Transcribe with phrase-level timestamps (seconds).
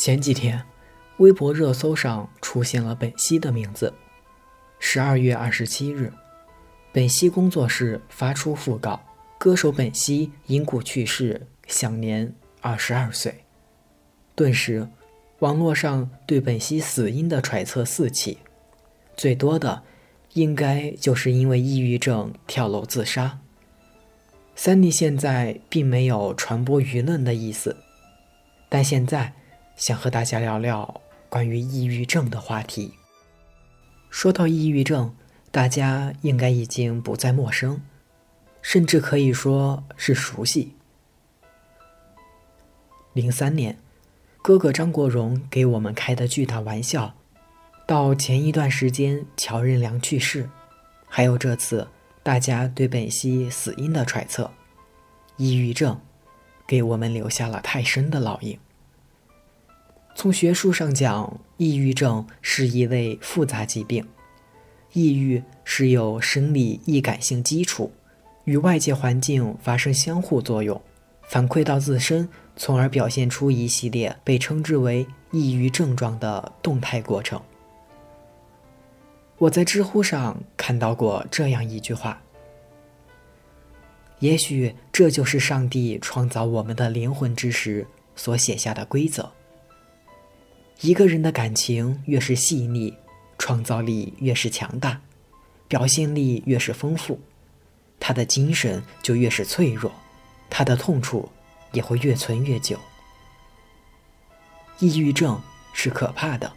[0.00, 0.64] 前几天，
[1.18, 3.92] 微博热搜上出现了本兮的名字。
[4.78, 6.10] 十二月二十七日，
[6.90, 8.98] 本兮工作室发出讣告：
[9.36, 13.44] 歌手本兮因故去世，享年二十二岁。
[14.34, 14.88] 顿时，
[15.40, 18.38] 网络上对本兮死因的揣测四起，
[19.18, 19.82] 最多的
[20.32, 23.38] 应该就是因为抑郁症跳楼自杀。
[24.56, 27.76] 三弟现在并没有传播舆论的意思，
[28.70, 29.34] 但现在。
[29.80, 31.00] 想和大家聊聊
[31.30, 32.92] 关于抑郁症的话题。
[34.10, 35.16] 说到抑郁症，
[35.50, 37.80] 大家应该已经不再陌生，
[38.60, 40.74] 甚至可以说是熟悉。
[43.14, 43.78] 零三年，
[44.42, 47.14] 哥哥张国荣给我们开的巨大玩笑，
[47.86, 50.50] 到前一段时间乔任梁去世，
[51.08, 51.88] 还有这次
[52.22, 54.50] 大家对本兮死因的揣测，
[55.38, 55.98] 抑郁症
[56.66, 58.58] 给我们留下了太深的烙印。
[60.14, 64.06] 从学术上讲，抑郁症是一类复杂疾病。
[64.92, 67.92] 抑郁是有生理易感性基础，
[68.44, 70.78] 与外界环境发生相互作用，
[71.28, 77.40] 反馈到自身，从而表现出一系列被称之为抑郁症状的动态过程。
[79.38, 82.20] 我在知乎上看到过这样一句话
[84.18, 87.86] ：“也许这就是上帝创造我们的灵魂之时
[88.16, 89.30] 所写下的规则。”
[90.82, 92.94] 一个人的感情越是细腻，
[93.36, 94.98] 创造力越是强大，
[95.68, 97.20] 表现力越是丰富，
[97.98, 99.92] 他的精神就越是脆弱，
[100.48, 101.30] 他的痛处
[101.72, 102.78] 也会越存越久。
[104.78, 105.38] 抑郁症
[105.74, 106.50] 是可怕的，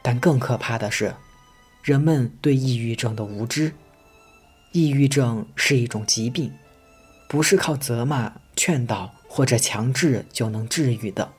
[0.00, 1.12] 但更可怕的是，
[1.82, 3.74] 人们对抑郁症的无知。
[4.70, 6.52] 抑郁症是一种疾病，
[7.28, 11.32] 不是靠责骂、劝导或者强制就能治愈的。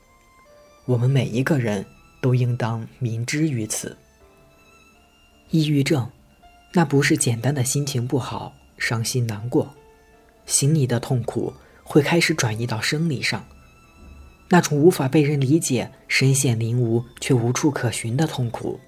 [0.83, 1.85] 我们每一个人。
[2.21, 3.97] 都应当明知于此。
[5.49, 6.09] 抑郁症，
[6.71, 9.73] 那不是简单的心情不好、伤心难过，
[10.45, 13.45] 心里的痛苦会开始转移到生理上，
[14.47, 18.79] 那种无法被人理解、身陷囹圄却无处可寻的痛苦，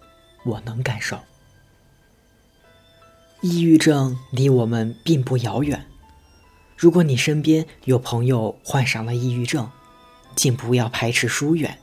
[0.45, 1.19] 我能感受。
[3.41, 5.85] 抑郁症离我们并不遥远，
[6.77, 9.69] 如果你身边有朋友患上了抑郁症，
[10.37, 11.77] 请不要排斥疏远。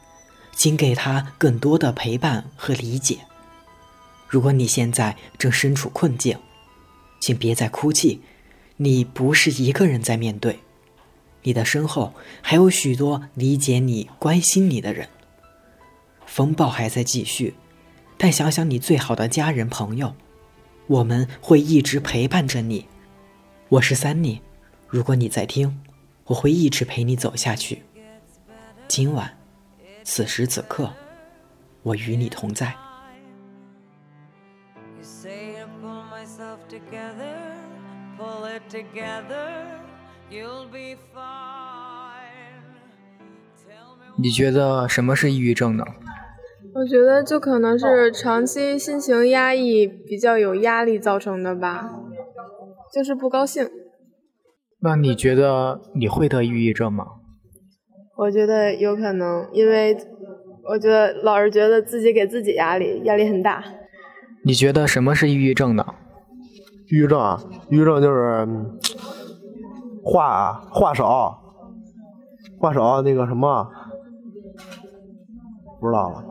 [0.52, 3.18] 请给他更多的陪伴和理解。
[4.28, 6.38] 如果你现在正身处困境，
[7.18, 8.20] 请别再哭泣，
[8.76, 10.60] 你不是一个人在面对，
[11.42, 15.08] 你的身后还有许多理解你、关心你的人。
[16.26, 17.54] 风暴还在继续，
[18.16, 20.14] 但想想你最好的家人朋友，
[20.86, 22.86] 我们会一直陪伴着你。
[23.68, 24.40] 我是三妮，
[24.88, 25.80] 如果你在听，
[26.26, 27.82] 我会一直陪你走下去。
[28.86, 29.39] 今晚。
[30.02, 30.90] 此时此刻，
[31.82, 32.74] 我与你同在。
[44.16, 45.84] 你觉得什么是抑郁症呢？
[46.74, 51.90] 我觉得就可能是长期心情压抑、比较有压力造成的吧，
[52.92, 53.68] 就是不高兴。
[54.80, 57.19] 那你觉得你会得抑郁症吗？
[58.20, 59.96] 我觉得有可能，因为
[60.68, 63.64] 我觉得老是觉得自己给自己压力，压力很大。
[64.44, 65.86] 你觉得什么是抑郁症呢？
[66.90, 68.46] 抑郁症啊，抑郁症就是
[70.04, 71.40] 话话少，
[72.58, 73.66] 话少那个什么，
[75.80, 76.22] 不知道了。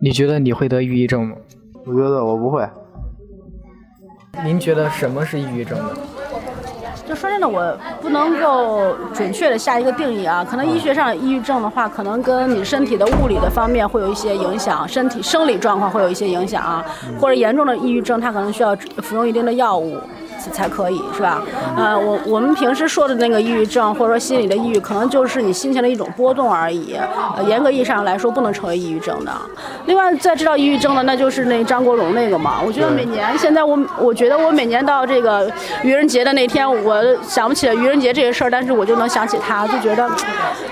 [0.00, 1.36] 你觉得你会得抑郁症吗？
[1.84, 2.68] 我觉得我不会。
[4.44, 5.90] 您觉得什么是抑郁症呢？
[7.08, 10.44] 就说真的，我不能够准确的下一个定义啊。
[10.48, 16.84] 可能医学上抑郁症的话，可能跟你身体的物理的方面会有一些影响，身体生理状况会有一些影响啊。
[17.20, 19.96] 或者严重的抑郁症，它可能需要服用一定的药物。
[20.52, 21.42] 才可以，是吧？
[21.76, 26.96] 呃，我我们平时说的那个抑郁症或者说心理的抑郁，可能就是你心情的一种波动而已。
[27.36, 29.32] 呃，严格意义上来说，不能成为抑郁症的。
[29.86, 32.60] 另外，再知道抑郁症的，那就是那张国荣那个嘛。
[32.64, 35.50] 我觉得每年现在我我觉得我每年到这个
[35.82, 40.08] 愚人节的那天，我想不起来愚人节这个事儿，但是我就能想起他，就觉得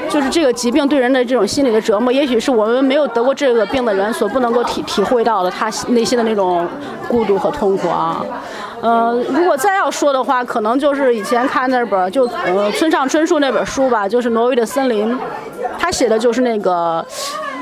[0.08, 6.66] 就是这个疾病对人的这种心理的折磨，也许是我们没有得过这个病的人所不能够体体会到的，他内心的那种
[7.08, 8.24] 孤独和痛苦啊。
[8.84, 15.10] 呃，如果再要说的话，可能就是以前看那本就呃村上春树那本书吧，就是《挪威的森林》，
[15.78, 17.04] 他写的就是那个。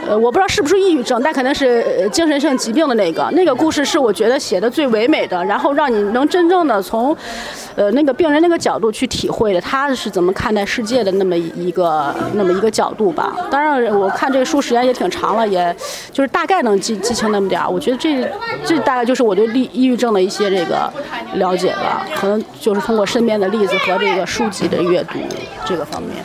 [0.06, 3.28] 呃，我不知道是不是抑郁症，但肯定是精神性疾病的那个。
[3.32, 7.16] 那个故事是我觉得写的最唯美的，然后让你能真正的从，
[7.76, 13.34] 呃那个病人那个角度去体会的他是怎么看待世界的那么一个那么一个角度吧。
[13.50, 15.74] 当然，我看这个书时间也挺长了，也
[16.12, 17.68] 就是大概能记记清那么点儿。
[17.68, 18.28] 我觉得这
[18.64, 20.92] 这大概就是我对抑抑郁症的一些这个
[21.34, 25.18] 了解吧，可能就是通过身边的例子和这个书籍的阅读
[25.64, 26.24] 这个方面。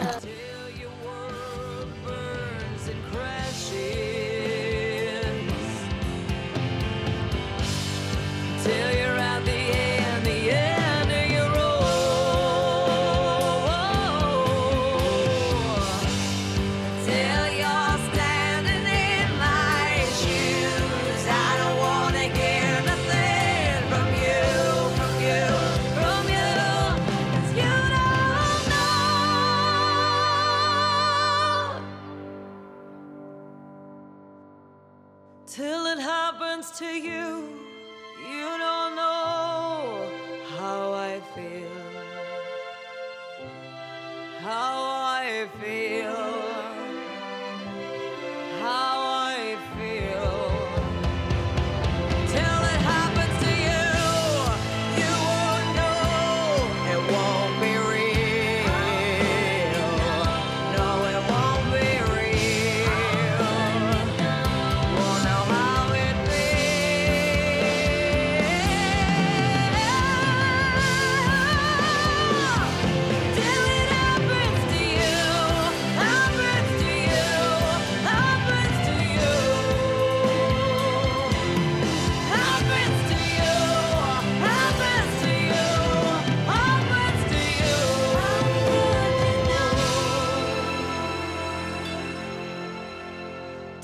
[35.48, 37.50] Till it happens to you.
[38.30, 40.10] You don't know
[40.58, 41.82] how I feel,
[44.40, 44.76] how
[45.22, 45.97] I feel,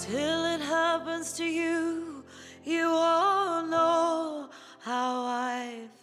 [0.05, 2.25] Till it happens to you,
[2.65, 4.49] you all know
[4.81, 5.87] how I